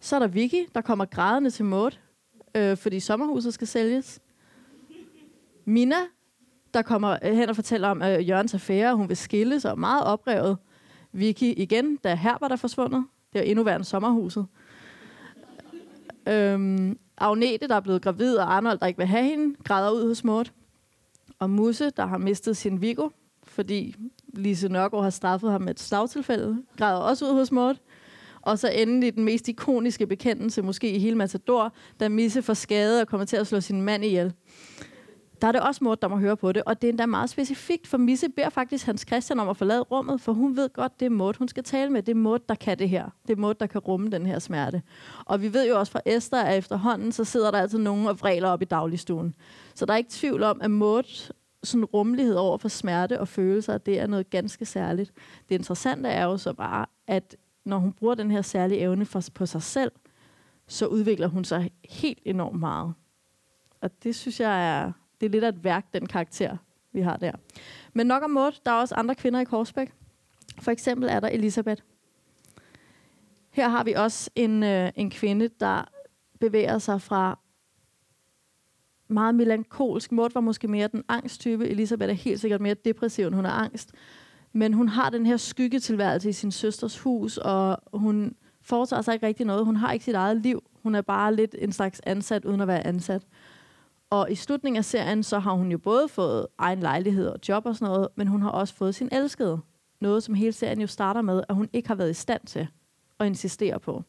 [0.00, 1.98] Så er der Vicky, der kommer grædende til Maud,
[2.54, 4.20] øh, fordi sommerhuset skal sælges.
[5.64, 5.96] Mina,
[6.74, 10.58] der kommer hen og fortæller om øh, Jørgens affære, hun vil skille sig meget oprevet.
[11.18, 13.04] Vicky igen, da var der forsvundet.
[13.32, 14.46] Det er endnu værre end sommerhuset.
[16.28, 20.08] Øhm, Agnete, der er blevet gravid, og Arnold, der ikke vil have hende, græder ud
[20.08, 20.52] hos Mort.
[21.38, 23.08] Og Musse, der har mistet sin Vigo,
[23.44, 23.94] fordi
[24.34, 27.76] Lise Nørgaard har straffet ham med et slagtilfælde, græder også ud hos Mort.
[28.42, 33.00] Og så endelig den mest ikoniske bekendelse, måske i hele Matador, da Misse får skade
[33.00, 34.32] og kommer til at slå sin mand ihjel
[35.42, 36.62] der er det også mor, der må høre på det.
[36.66, 39.80] Og det er endda meget specifikt, for Misse beder faktisk Hans Christian om at forlade
[39.80, 42.02] rummet, for hun ved godt, det er Maud, hun skal tale med.
[42.02, 43.08] Det er Maud, der kan det her.
[43.26, 44.82] Det er Maud, der kan rumme den her smerte.
[45.24, 48.20] Og vi ved jo også fra Esther, at efterhånden, så sidder der altså nogen og
[48.20, 49.34] vræler op i dagligstuen.
[49.74, 53.78] Så der er ikke tvivl om, at Maud sådan rummelighed over for smerte og følelser,
[53.78, 55.12] det er noget ganske særligt.
[55.48, 59.22] Det interessante er jo så bare, at når hun bruger den her særlige evne for,
[59.34, 59.92] på sig selv,
[60.66, 62.94] så udvikler hun sig helt enormt meget.
[63.80, 66.56] Og det synes jeg er, det er lidt af et værk, den karakter,
[66.92, 67.32] vi har der.
[67.92, 69.92] Men nok om Maud, der er også andre kvinder i Korsbæk.
[70.60, 71.82] For eksempel er der Elisabeth.
[73.50, 75.84] Her har vi også en, øh, en kvinde, der
[76.40, 77.38] bevæger sig fra
[79.08, 80.12] meget melankolsk.
[80.12, 81.68] Maud var måske mere den angsttype.
[81.68, 83.92] Elisabeth er helt sikkert mere depressiv, end hun er angst.
[84.52, 89.26] Men hun har den her skyggetilværelse i sin søsters hus, og hun foretager sig ikke
[89.26, 89.64] rigtig noget.
[89.64, 90.62] Hun har ikke sit eget liv.
[90.82, 93.22] Hun er bare lidt en slags ansat, uden at være ansat.
[94.10, 97.66] Og i slutningen af serien, så har hun jo både fået egen lejlighed og job
[97.66, 99.60] og sådan noget, men hun har også fået sin elskede.
[100.00, 102.68] Noget, som hele serien jo starter med, at hun ikke har været i stand til
[103.20, 104.04] at insistere på.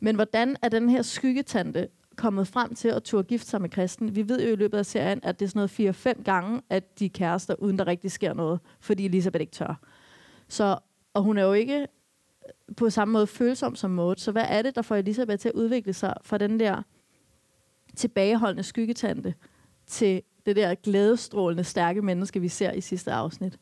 [0.00, 4.16] Men hvordan er den her skyggetante kommet frem til at turde gifte sig med Kristen?
[4.16, 6.98] Vi ved jo i løbet af serien, at det er sådan noget 4-5 gange, at
[6.98, 9.80] de er kærester, uden der rigtig sker noget, fordi Elisabeth ikke tør.
[10.48, 10.78] Så,
[11.14, 14.62] og hun er jo ikke øh, på samme måde følsom som Maud, så hvad er
[14.62, 16.82] det, der får Elisabeth til at udvikle sig fra den der
[17.98, 19.34] tilbageholdende skyggetante
[19.86, 23.58] til det der glædestrålende, stærke menneske, vi ser i sidste afsnit.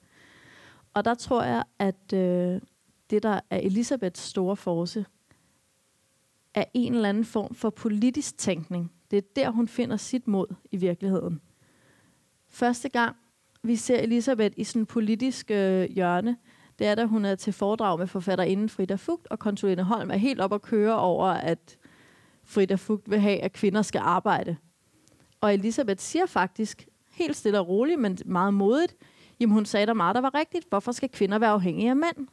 [0.95, 2.61] Og der tror jeg, at øh,
[3.11, 5.07] det, der er Elisabeths store force,
[6.55, 8.93] er en eller anden form for politisk tænkning.
[9.11, 11.41] Det er der, hun finder sit mod i virkeligheden.
[12.49, 13.17] Første gang,
[13.63, 16.37] vi ser Elisabeth i sådan en politisk øh, hjørne,
[16.79, 20.17] det er, da hun er til foredrag med forfatterinden Frida Fugt, og konsulente Holm er
[20.17, 21.79] helt op at køre over, at
[22.47, 24.57] Frida Fugt vil have, at kvinder skal arbejde.
[25.41, 28.97] Og Elisabeth siger faktisk, helt stille og roligt, men meget modigt,
[29.41, 30.69] jamen hun sagde der meget, der var rigtigt.
[30.69, 32.29] Hvorfor skal kvinder være afhængige af mænd?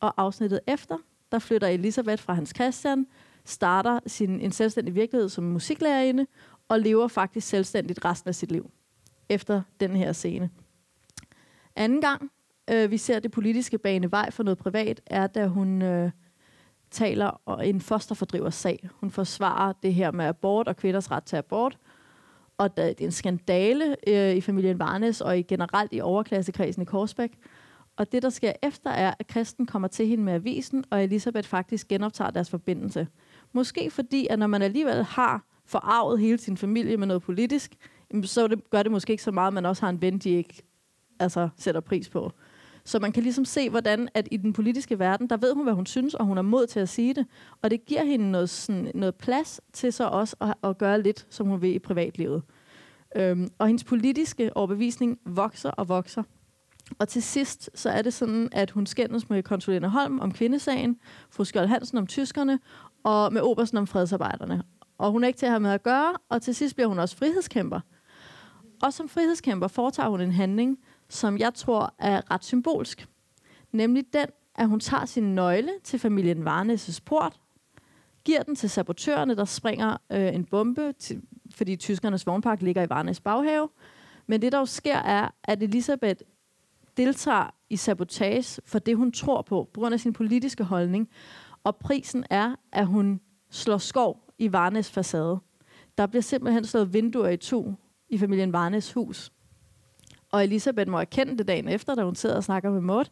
[0.00, 0.96] Og afsnittet efter,
[1.32, 3.06] der flytter Elisabeth fra Hans Christian,
[3.44, 6.26] starter sin, en selvstændig virkelighed som musiklærerinde,
[6.68, 8.70] og lever faktisk selvstændigt resten af sit liv,
[9.28, 10.50] efter den her scene.
[11.76, 12.30] Anden gang,
[12.70, 16.10] øh, vi ser det politiske bane vej for noget privat, er da hun øh,
[16.90, 18.88] taler og en fosterfordrivers sag.
[18.92, 21.78] Hun forsvarer det her med abort og kvinders ret til abort.
[22.58, 26.82] Og der, det er en skandale øh, i familien Varnes og i generelt i overklassekredsen
[26.82, 27.38] i Korsbæk.
[27.96, 31.48] Og det, der sker efter, er, at Kristen kommer til hende med avisen, og Elisabeth
[31.48, 33.08] faktisk genoptager deres forbindelse.
[33.52, 37.74] Måske fordi, at når man alligevel har forarvet hele sin familie med noget politisk,
[38.24, 40.30] så det, gør det måske ikke så meget, at man også har en ven, de
[40.30, 40.62] ikke
[41.20, 42.32] altså, sætter pris på.
[42.88, 45.74] Så man kan ligesom se, hvordan at i den politiske verden, der ved hun, hvad
[45.74, 47.26] hun synes, og hun er mod til at sige det.
[47.62, 51.26] Og det giver hende noget, sådan, noget plads til så også at, at gøre lidt,
[51.30, 52.42] som hun vil i privatlivet.
[53.16, 56.22] Øhm, og hendes politiske overbevisning vokser og vokser.
[56.98, 60.96] Og til sidst, så er det sådan, at hun skændes med konsulenter Holm om kvindesagen,
[61.30, 62.58] fru Skjold Hansen om tyskerne,
[63.04, 64.62] og med Obersen om fredsarbejderne.
[64.98, 66.98] Og hun er ikke til at have med at gøre, og til sidst bliver hun
[66.98, 67.80] også frihedskæmper.
[68.82, 70.78] Og som frihedskæmper foretager hun en handling,
[71.10, 73.08] som jeg tror er ret symbolsk.
[73.72, 77.40] Nemlig den, at hun tager sin nøgle til familien Varnes' port,
[78.24, 81.22] giver den til sabotørerne, der springer øh, en bombe til,
[81.54, 83.68] fordi tyskernes vognpark ligger i Varnes baghave.
[84.26, 86.20] Men det, der jo sker, er, at Elisabeth
[86.96, 91.08] deltager i sabotage for det, hun tror på, på grund af sin politiske holdning.
[91.64, 95.38] Og prisen er, at hun slår skov i Varnes facade.
[95.98, 97.74] Der bliver simpelthen slået vinduer i to
[98.08, 99.32] i familien Varnes hus.
[100.32, 103.04] Og Elisabeth må erkende det dagen efter, da hun sidder og snakker med Maud,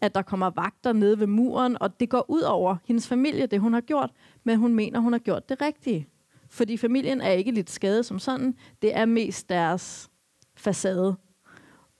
[0.00, 3.60] at der kommer vagter nede ved muren, og det går ud over hendes familie, det
[3.60, 4.10] hun har gjort,
[4.44, 6.08] men hun mener, hun har gjort det rigtige.
[6.50, 10.10] Fordi familien er ikke lidt skadet som sådan, det er mest deres
[10.56, 11.16] facade.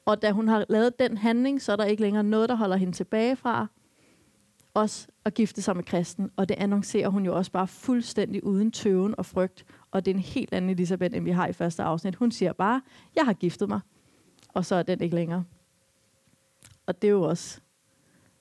[0.07, 2.77] Og da hun har lavet den handling, så er der ikke længere noget, der holder
[2.77, 3.67] hende tilbage fra
[4.75, 6.31] også at gifte sig med kristen.
[6.37, 9.65] Og det annoncerer hun jo også bare fuldstændig uden tøven og frygt.
[9.91, 12.15] Og det er en helt anden Elisabeth, end vi har i første afsnit.
[12.15, 12.83] Hun siger bare,
[13.17, 13.81] jeg har giftet mig.
[14.55, 15.45] Og så er den ikke længere.
[16.87, 17.61] Og det er jo også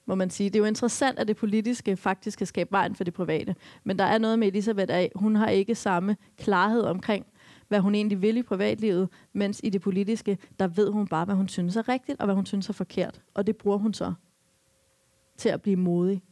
[0.06, 0.50] må man sige.
[0.50, 3.56] Det er jo interessant, at det politiske faktisk kan skabe vejen for det private.
[3.84, 7.26] Men der er noget med Elisabeth, at hun har ikke samme klarhed omkring,
[7.68, 11.36] hvad hun egentlig vil i privatlivet, mens i det politiske, der ved hun bare, hvad
[11.36, 13.22] hun synes er rigtigt, og hvad hun synes er forkert.
[13.34, 14.14] Og det bruger hun så
[15.38, 16.24] til at blive modig.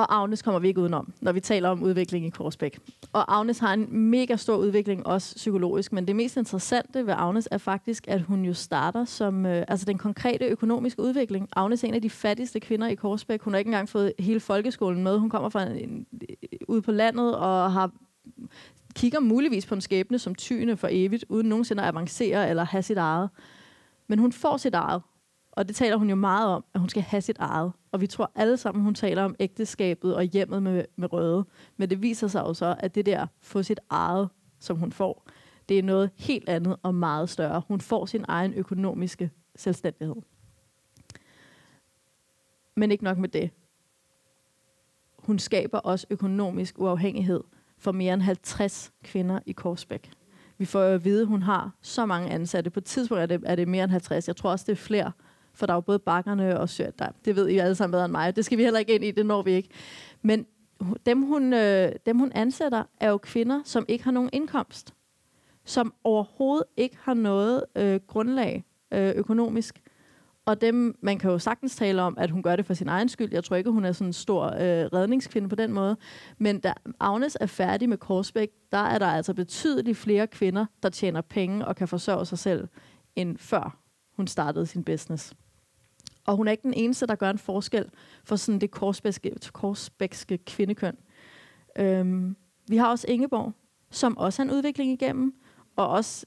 [0.00, 2.78] Og Agnes kommer vi ikke udenom, når vi taler om udvikling i Korsbæk.
[3.12, 5.92] Og Agnes har en mega stor udvikling, også psykologisk.
[5.92, 9.86] Men det mest interessante ved Agnes er faktisk, at hun jo starter som øh, altså
[9.86, 11.48] den konkrete økonomiske udvikling.
[11.56, 13.42] Agnes er en af de fattigste kvinder i Korsbæk.
[13.42, 15.18] Hun har ikke engang fået hele folkeskolen med.
[15.18, 17.90] Hun kommer fra en, en, øh, ude på landet og har
[18.94, 22.82] kigger muligvis på en skæbne som tyne for evigt, uden nogensinde at avancere eller have
[22.82, 23.30] sit eget.
[24.08, 25.02] Men hun får sit eget.
[25.60, 27.72] Og det taler hun jo meget om, at hun skal have sit eget.
[27.92, 31.44] Og vi tror alle sammen, hun taler om ægteskabet og hjemmet med, med røde.
[31.76, 34.28] Men det viser sig jo så, at det der få sit eget,
[34.60, 35.26] som hun får,
[35.68, 37.62] det er noget helt andet og meget større.
[37.68, 40.16] Hun får sin egen økonomiske selvstændighed.
[42.76, 43.50] Men ikke nok med det.
[45.18, 47.40] Hun skaber også økonomisk uafhængighed
[47.78, 50.10] for mere end 50 kvinder i Korsbæk.
[50.58, 52.70] Vi får jo at vide, at hun har så mange ansatte.
[52.70, 54.28] På et tidspunkt er det, er det mere end 50.
[54.28, 55.12] Jeg tror også, det er flere.
[55.52, 56.98] For der er jo både bakkerne og sørt.
[56.98, 58.36] Der, det ved I alle sammen bedre end mig.
[58.36, 59.68] Det skal vi heller ikke ind i, det når vi ikke.
[60.22, 60.46] Men
[61.06, 64.94] dem hun, øh, dem, hun ansætter, er jo kvinder, som ikke har nogen indkomst.
[65.64, 69.82] Som overhovedet ikke har noget øh, grundlag øh, økonomisk.
[70.46, 73.08] Og dem, man kan jo sagtens tale om, at hun gør det for sin egen
[73.08, 73.32] skyld.
[73.32, 75.96] Jeg tror ikke, hun er sådan en stor øh, redningskvinde på den måde.
[76.38, 80.88] Men da Agnes er færdig med Korsbæk, der er der altså betydeligt flere kvinder, der
[80.88, 82.68] tjener penge og kan forsørge sig selv,
[83.16, 83.80] end før
[84.20, 85.34] hun startede sin business.
[86.24, 87.84] Og hun er ikke den eneste, der gør en forskel
[88.24, 90.96] for sådan det korsbækske, korsbækske kvindekøn.
[91.78, 92.36] Øhm,
[92.68, 93.52] vi har også Ingeborg,
[93.90, 95.34] som også har en udvikling igennem,
[95.76, 96.26] og også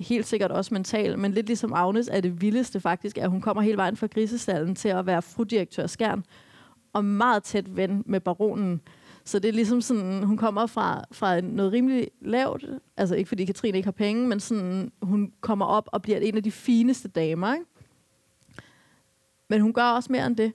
[0.00, 3.62] helt sikkert også mental, men lidt ligesom Agnes er det vildeste faktisk, at hun kommer
[3.62, 6.24] hele vejen fra grisestallen til at være frudirektør Skjern,
[6.92, 8.80] og meget tæt ven med baronen.
[9.28, 12.64] Så det er ligesom sådan, hun kommer fra, fra noget rimelig lavt,
[12.96, 16.36] altså ikke fordi Katrine ikke har penge, men sådan, hun kommer op og bliver en
[16.36, 17.54] af de fineste damer.
[17.54, 17.66] Ikke?
[19.48, 20.52] Men hun gør også mere end det.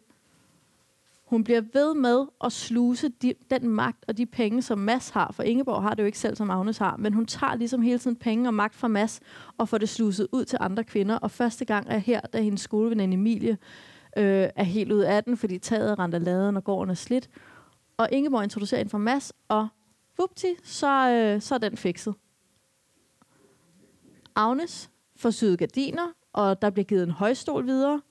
[1.25, 5.31] Hun bliver ved med at sluse de, den magt og de penge, som Mass har.
[5.31, 6.97] For Ingeborg har det jo ikke selv, som Agnes har.
[6.97, 9.19] Men hun tager ligesom hele tiden penge og magt fra Mass
[9.57, 11.15] og får det sluset ud til andre kvinder.
[11.15, 13.57] Og første gang er her, da hendes skoleveninde Emilie
[14.17, 17.29] øh, er helt ud af den, fordi taget render laden og gården er slidt.
[17.97, 19.67] Og Ingeborg introducerer en for Mads, og
[20.17, 22.15] vupti, så, øh, så er den fikset.
[24.35, 28.01] Agnes får syet gardiner, og der bliver givet en højstol videre.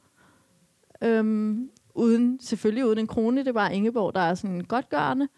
[1.03, 3.45] Øhm, uden, selvfølgelig uden en krone.
[3.45, 5.29] Det var Ingeborg, der er sådan godgørende.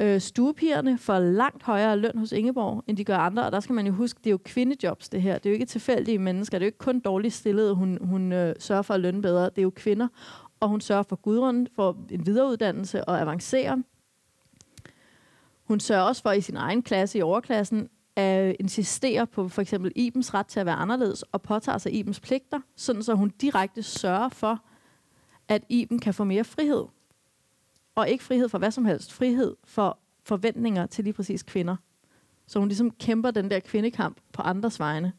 [0.00, 3.46] Øh, stuepigerne får langt højere løn hos Ingeborg, end de gør andre.
[3.46, 5.38] Og der skal man jo huske, det er jo kvindejobs, det her.
[5.38, 6.58] Det er jo ikke tilfældige mennesker.
[6.58, 9.44] Det er jo ikke kun dårligt stillede, hun, hun øh, sørger for at lønne bedre.
[9.44, 10.08] Det er jo kvinder.
[10.60, 13.82] Og hun sørger for Gudrun for en videreuddannelse og avancere.
[15.64, 19.92] Hun sørger også for i sin egen klasse, i overklassen, at insistere på for eksempel
[19.96, 23.82] Ibens ret til at være anderledes, og påtager sig Ibens pligter, sådan så hun direkte
[23.82, 24.62] sørger for,
[25.48, 26.84] at Iben kan få mere frihed.
[27.94, 29.12] Og ikke frihed for hvad som helst.
[29.12, 31.76] Frihed for forventninger til lige præcis kvinder.
[32.46, 35.12] Så hun ligesom kæmper den der kvindekamp på andres vegne.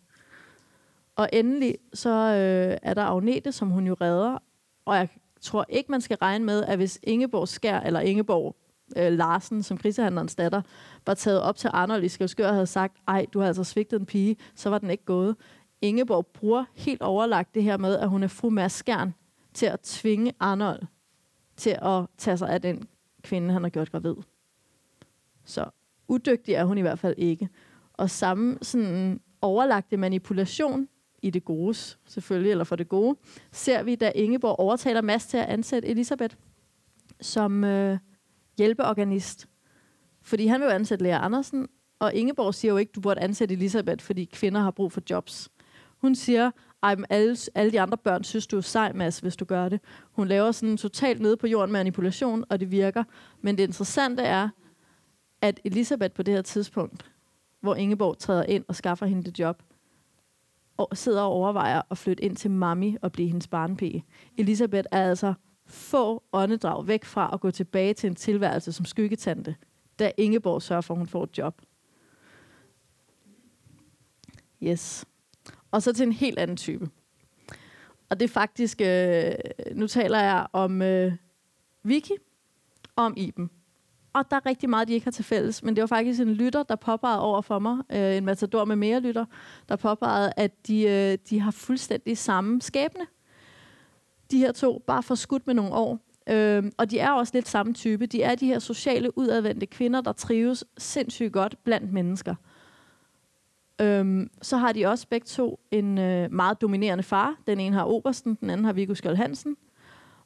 [1.15, 4.37] Og endelig så øh, er der Agnete, som hun jo redder.
[4.85, 5.09] Og jeg
[5.41, 8.55] tror ikke, man skal regne med, at hvis Ingeborg Skær, eller Ingeborg
[8.97, 10.61] øh, Larsen, som krisehandlerens datter,
[11.05, 13.99] var taget op til Arnold i Skævskør og havde sagt, ej, du har altså svigtet
[13.99, 15.35] en pige, så var den ikke gået.
[15.81, 19.13] Ingeborg bruger helt overlagt det her med, at hun er fru Mads Skjern,
[19.53, 20.81] til at tvinge Arnold
[21.57, 22.87] til at tage sig af den
[23.21, 24.15] kvinde, han har gjort gravid.
[25.45, 25.65] Så
[26.07, 27.49] udygtig er hun i hvert fald ikke.
[27.93, 30.87] Og samme sådan overlagte manipulation
[31.21, 31.73] i det gode,
[32.05, 33.17] selvfølgelig, eller for det gode,
[33.51, 36.35] ser vi, da Ingeborg overtaler Mads til at ansætte Elisabeth
[37.21, 37.97] som øh,
[38.57, 39.47] hjælpeorganist
[40.21, 41.67] Fordi han vil jo ansætte Lea Andersen,
[41.99, 45.49] og Ingeborg siger jo ikke, du burde ansætte Elisabeth, fordi kvinder har brug for jobs.
[45.97, 46.51] Hun siger,
[46.83, 49.79] ej, alle, alle de andre børn synes, du er sej, Mads, hvis du gør det.
[50.11, 53.03] Hun laver sådan en totalt nede på jorden manipulation, og det virker.
[53.41, 54.49] Men det interessante er,
[55.41, 57.11] at Elisabeth på det her tidspunkt,
[57.61, 59.63] hvor Ingeborg træder ind og skaffer hende det job,
[60.93, 64.05] sidder og overvejer at flytte ind til mami og blive hendes barnpige.
[64.37, 65.33] Elisabeth er altså
[65.65, 69.55] få åndedrag væk fra at gå tilbage til en tilværelse som skyggetante,
[69.99, 71.61] da Ingeborg sørger for, at hun får et job.
[74.63, 75.05] Yes.
[75.71, 76.89] Og så til en helt anden type.
[78.09, 79.31] Og det er faktisk, øh,
[79.75, 81.13] nu taler jeg om øh,
[81.83, 82.17] Vicky
[82.95, 83.49] og om Iben.
[84.13, 85.63] Og der er rigtig meget, de ikke har til fælles.
[85.63, 88.75] Men det var faktisk en lytter, der påpegede over for mig, øh, en matador med
[88.75, 89.25] mere lytter,
[89.69, 93.05] der påpegede, at de, øh, de har fuldstændig samme skæbne.
[94.31, 95.99] De her to, bare forskudt med nogle år.
[96.29, 98.05] Øh, og de er også lidt samme type.
[98.05, 102.35] De er de her sociale, udadvendte kvinder, der trives sindssygt godt blandt mennesker.
[103.81, 107.35] Øhm, så har de også begge to en øh, meget dominerende far.
[107.47, 109.55] Den ene har Obersten, den anden har Viggo Skjold Hansen.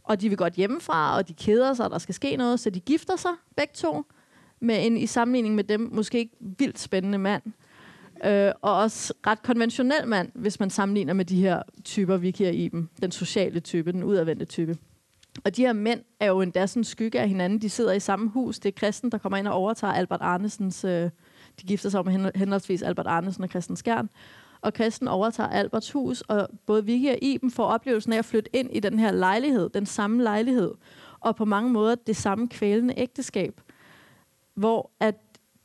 [0.04, 2.70] Og de vil godt hjemmefra, og de keder sig, og der skal ske noget, så
[2.70, 4.04] de gifter sig begge to
[4.60, 7.44] med en i sammenligning med dem måske ikke vildt spændende mand.
[8.26, 12.50] Øh, og også ret konventionel mand, hvis man sammenligner med de her typer, vi giver
[12.50, 12.89] i dem.
[13.02, 14.78] Den sociale type, den udadvendte type.
[15.46, 17.62] Og de her mænd er jo endda sådan skygge af hinanden.
[17.62, 18.60] De sidder i samme hus.
[18.60, 21.10] Det er Kristen, der kommer ind og overtager Albert Arnesens øh,
[21.62, 24.10] de gifter sig med henholdsvis Albert Arnesen og Christian Skjern.
[24.63, 28.56] Og Kristen overtager Alberts hus, og både Vicky og Iben får oplevelsen af at flytte
[28.56, 30.71] ind i den her lejlighed, den samme lejlighed,
[31.19, 33.62] og på mange måder det samme kvælende ægteskab,
[34.56, 35.15] hvor at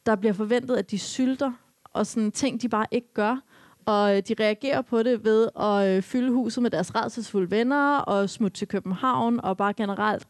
[0.07, 1.53] der bliver forventet, at de sylter,
[1.85, 3.43] og sådan ting, de bare ikke gør,
[3.87, 7.99] og øh, de reagerer på det ved at øh, fylde huset med deres redselsfulde venner,
[7.99, 10.29] og smutte til København, og bare generelt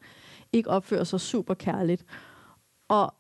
[0.52, 2.04] ikke opføre sig super kærligt.
[2.88, 3.14] Og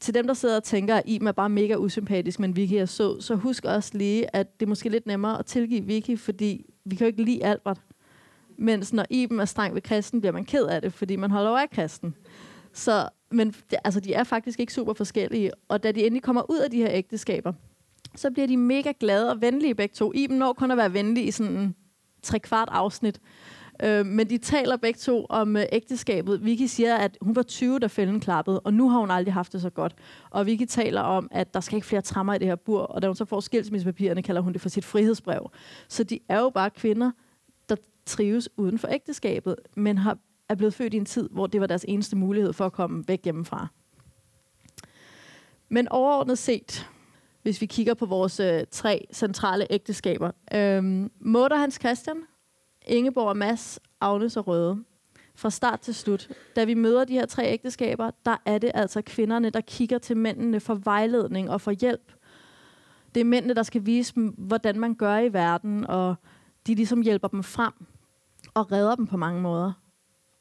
[0.00, 2.86] til dem, der sidder og tænker, at Iben er bare mega usympatisk, men Vicky er
[2.86, 6.64] så, så husk også lige, at det er måske lidt nemmere at tilgive Vicky, fordi
[6.84, 7.80] vi kan jo ikke lide Albert.
[8.58, 11.50] Mens når Iben er streng ved kristen, bliver man ked af det, fordi man holder
[11.50, 12.14] over af kristen.
[12.72, 15.50] Så, men altså, de er faktisk ikke super forskellige.
[15.68, 17.52] Og da de endelig kommer ud af de her ægteskaber,
[18.16, 20.12] så bliver de mega glade og venlige begge to.
[20.14, 21.74] Iben når kun at være venlig i sådan en
[22.22, 23.20] tre kvart afsnit.
[23.82, 26.44] Øh, men de taler begge to om øh, ægteskabet.
[26.44, 29.52] Vicky siger, at hun var 20, da fælden klappede, og nu har hun aldrig haft
[29.52, 29.94] det så godt.
[30.30, 33.02] Og Vicky taler om, at der skal ikke flere trammer i det her bur, og
[33.02, 35.50] da hun så får skilsmissepapirerne, kalder hun det for sit frihedsbrev.
[35.88, 37.10] Så de er jo bare kvinder,
[37.68, 41.60] der trives uden for ægteskabet, men har, er blevet født i en tid, hvor det
[41.60, 43.68] var deres eneste mulighed for at komme væk hjemmefra.
[45.68, 46.88] Men overordnet set,
[47.42, 50.30] hvis vi kigger på vores øh, tre centrale ægteskaber.
[50.54, 52.16] Øh, Måder Hans Christian,
[52.90, 54.84] Ingeborg og Mads, Agnes og Røde.
[55.34, 56.28] Fra start til slut.
[56.56, 60.16] Da vi møder de her tre ægteskaber, der er det altså kvinderne, der kigger til
[60.16, 62.12] mændene for vejledning og for hjælp.
[63.14, 66.14] Det er mændene, der skal vise dem, hvordan man gør i verden, og
[66.66, 67.72] de ligesom hjælper dem frem
[68.54, 69.72] og redder dem på mange måder.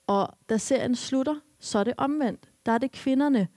[0.08, 2.50] Og da serien slutter, så er det omvendt.
[2.66, 3.48] Der er det kvinderne,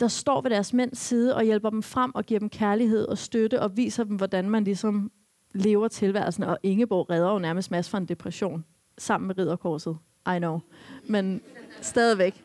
[0.00, 3.18] der står ved deres mænds side og hjælper dem frem og giver dem kærlighed og
[3.18, 5.12] støtte og viser dem, hvordan man ligesom
[5.54, 8.64] lever tilværelsen, og Ingeborg redder jo nærmest Mads fra en depression,
[8.98, 9.96] sammen med ridderkorset.
[10.36, 10.60] I know.
[11.08, 11.40] Men
[11.80, 12.44] stadigvæk.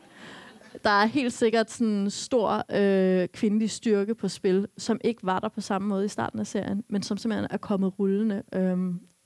[0.84, 5.38] Der er helt sikkert sådan en stor øh, kvindelig styrke på spil, som ikke var
[5.38, 8.78] der på samme måde i starten af serien, men som simpelthen er kommet rullende øh,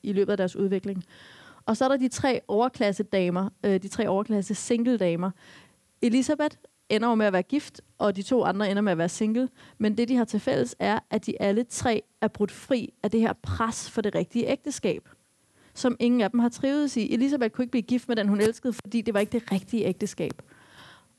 [0.02, 1.04] i løbet af deres udvikling.
[1.66, 5.30] Og så er der de tre overklasse damer, øh, de tre overklasse single damer.
[6.02, 6.56] Elisabeth
[6.88, 9.48] ender jo med at være gift, og de to andre ender med at være single.
[9.78, 13.10] Men det, de har til fælles, er, at de alle tre er brudt fri af
[13.10, 15.08] det her pres for det rigtige ægteskab,
[15.74, 17.14] som ingen af dem har trivet i.
[17.14, 19.84] Elisabeth kunne ikke blive gift med den, hun elskede, fordi det var ikke det rigtige
[19.84, 20.42] ægteskab.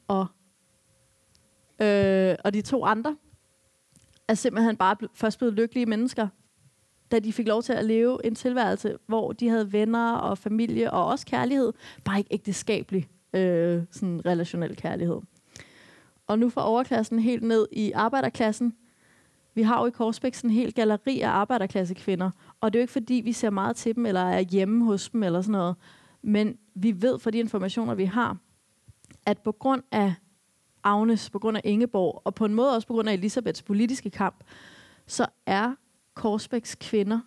[0.07, 0.28] Og,
[1.82, 3.18] øh, og de to andre
[4.28, 6.28] er simpelthen bare først blevet lykkelige mennesker,
[7.11, 10.91] da de fik lov til at leve en tilværelse, hvor de havde venner og familie
[10.91, 15.22] og også kærlighed, bare ikke ægteskabelig øh, sådan relationel kærlighed
[16.28, 18.73] og nu fra overklassen helt ned i arbejderklassen.
[19.53, 22.84] Vi har jo i Korsbæk sådan en hel galleri af arbejderklassekvinder, og det er jo
[22.84, 25.76] ikke fordi, vi ser meget til dem, eller er hjemme hos dem, eller sådan noget.
[26.21, 28.38] Men vi ved fra de informationer, vi har,
[29.26, 30.13] at på grund af
[30.84, 34.09] Agnes, på grund af Ingeborg, og på en måde også på grund af Elisabeths politiske
[34.09, 34.43] kamp,
[35.07, 35.76] så er
[36.13, 37.19] Korsbæks kvinder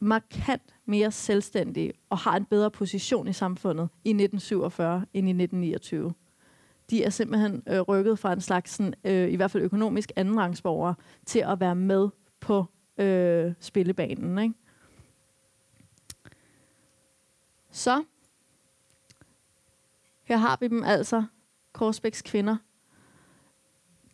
[0.00, 6.14] markant mere selvstændige og har en bedre position i samfundet i 1947 end i 1929
[6.90, 10.94] de er simpelthen øh, rykket fra en slags, sådan, øh, i hvert fald økonomisk andenrangsborger,
[11.26, 12.08] til at være med
[12.40, 12.64] på
[12.98, 14.38] øh, spillebanen.
[14.38, 14.54] Ikke?
[17.70, 18.04] Så,
[20.24, 21.24] her har vi dem altså,
[21.72, 22.56] Korsbæks kvinder.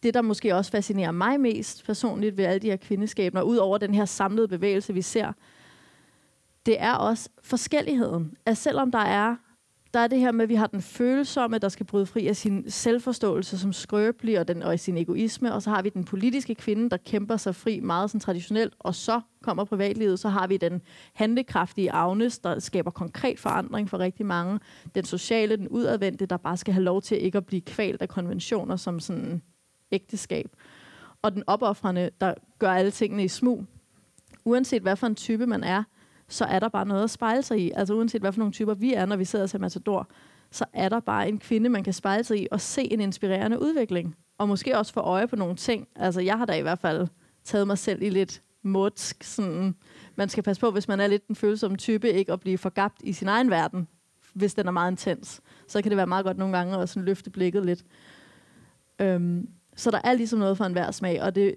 [0.03, 3.79] det, der måske også fascinerer mig mest personligt ved alle de her kvindeskabner, ud over
[3.79, 5.33] den her samlede bevægelse, vi ser,
[6.67, 8.37] det er også forskelligheden.
[8.47, 9.37] At selvom der er
[9.95, 12.37] der er det her med, at vi har den følsomme, der skal bryde fri af
[12.37, 16.55] sin selvforståelse som skrøbelig og, den, og sin egoisme, og så har vi den politiske
[16.55, 20.57] kvinde, der kæmper sig fri meget sådan traditionelt, og så kommer privatlivet, så har vi
[20.57, 20.83] den
[21.15, 24.61] handekraftige Agnes, der skaber konkret forandring for rigtig mange,
[24.95, 28.09] den sociale, den udadvendte, der bare skal have lov til ikke at blive kvalt af
[28.09, 29.43] konventioner som sådan
[29.93, 30.51] ægteskab,
[31.23, 33.65] og den opoffrende, der gør alle tingene i smug.
[34.45, 35.83] Uanset hvad for en type man er,
[36.31, 37.71] så er der bare noget at spejle sig i.
[37.77, 40.09] Altså uanset hvad for nogle typer vi er, når vi sidder til Matador,
[40.51, 43.63] så er der bare en kvinde, man kan spejle sig i og se en inspirerende
[43.63, 44.17] udvikling.
[44.39, 45.89] Og måske også få øje på nogle ting.
[45.97, 47.09] Altså jeg har da i hvert fald
[47.45, 49.23] taget mig selv i lidt modsk.
[49.23, 49.75] Sådan,
[50.17, 52.97] man skal passe på, hvis man er lidt den følsomme type, ikke at blive forgabt
[53.05, 53.89] i sin egen verden,
[54.35, 55.41] hvis den er meget intens.
[55.69, 57.85] Så kan det være meget godt nogle gange at sådan løfte blikket lidt.
[58.99, 61.55] Øhm, så der er ligesom noget for enhver smag, og det,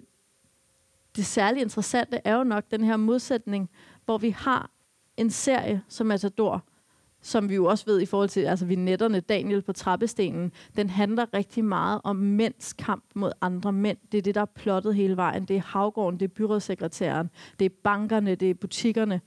[1.15, 3.69] det særligt interessante er jo nok den her modsætning
[4.06, 4.70] hvor vi har
[5.18, 6.64] en serie som Matador,
[7.22, 10.89] som vi jo også ved i forhold til altså vi netterne Daniel på trappestenen, den
[10.89, 13.97] handler rigtig meget om mænds kamp mod andre mænd.
[14.12, 15.45] Det er det, der er plottet hele vejen.
[15.45, 17.30] Det er Havgården, det er byrådssekretæren,
[17.60, 19.22] det er bankerne, det er butikkerne,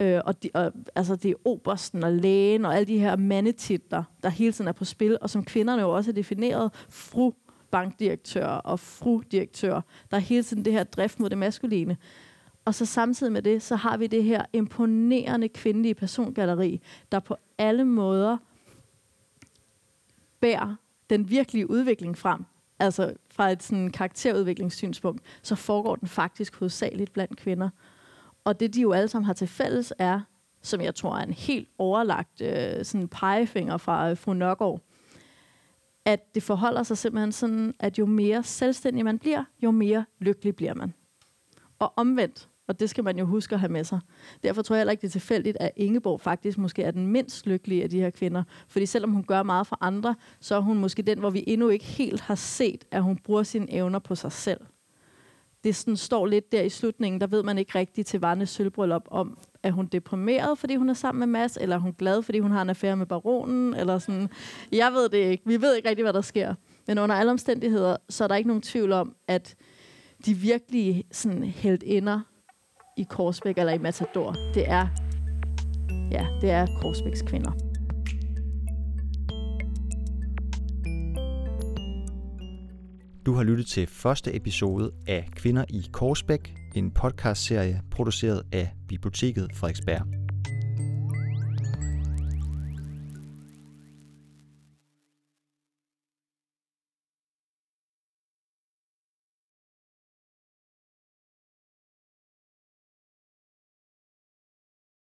[0.00, 4.04] øh, og, de, og altså, det er obersten og lægen og alle de her mandetitler,
[4.22, 6.72] der hele tiden er på spil, og som kvinderne jo også er defineret.
[6.88, 7.32] Fru
[7.70, 9.80] bankdirektør og fru direktør.
[10.10, 11.96] Der er hele tiden det her drift mod det maskuline.
[12.68, 17.36] Og så samtidig med det, så har vi det her imponerende kvindelige persongalleri, der på
[17.58, 18.36] alle måder
[20.40, 20.76] bærer
[21.10, 22.44] den virkelige udvikling frem.
[22.78, 27.70] Altså fra et sådan karakterudviklingssynspunkt, så foregår den faktisk hovedsageligt blandt kvinder.
[28.44, 30.20] Og det, de jo alle sammen har til fælles, er,
[30.62, 34.80] som jeg tror er en helt overlagt øh, sådan pegefinger fra øh, fru Nørgaard,
[36.04, 40.56] at det forholder sig simpelthen sådan, at jo mere selvstændig man bliver, jo mere lykkelig
[40.56, 40.94] bliver man.
[41.78, 44.00] Og omvendt, og det skal man jo huske at have med sig.
[44.44, 47.46] Derfor tror jeg heller ikke, det er tilfældigt, at Ingeborg faktisk måske er den mindst
[47.46, 48.42] lykkelige af de her kvinder.
[48.68, 51.68] Fordi selvom hun gør meget for andre, så er hun måske den, hvor vi endnu
[51.68, 54.60] ikke helt har set, at hun bruger sine evner på sig selv.
[55.64, 59.08] Det sådan står lidt der i slutningen, der ved man ikke rigtigt til Varnes sølvbryllup
[59.10, 62.38] om, er hun deprimeret, fordi hun er sammen med Mads, eller er hun glad, fordi
[62.38, 64.28] hun har en affære med baronen, eller sådan.
[64.72, 65.42] Jeg ved det ikke.
[65.46, 66.54] Vi ved ikke rigtigt, hvad der sker.
[66.86, 69.54] Men under alle omstændigheder, så er der ikke nogen tvivl om, at
[70.26, 72.20] de virkelige sådan, heldinder
[72.98, 74.86] i Korsbæk eller i Matador, det er,
[76.10, 77.50] ja, det er Korsbæks kvinder.
[83.26, 89.48] Du har lyttet til første episode af Kvinder i Korsbæk, en podcastserie produceret af Biblioteket
[89.54, 90.27] Frederiksberg.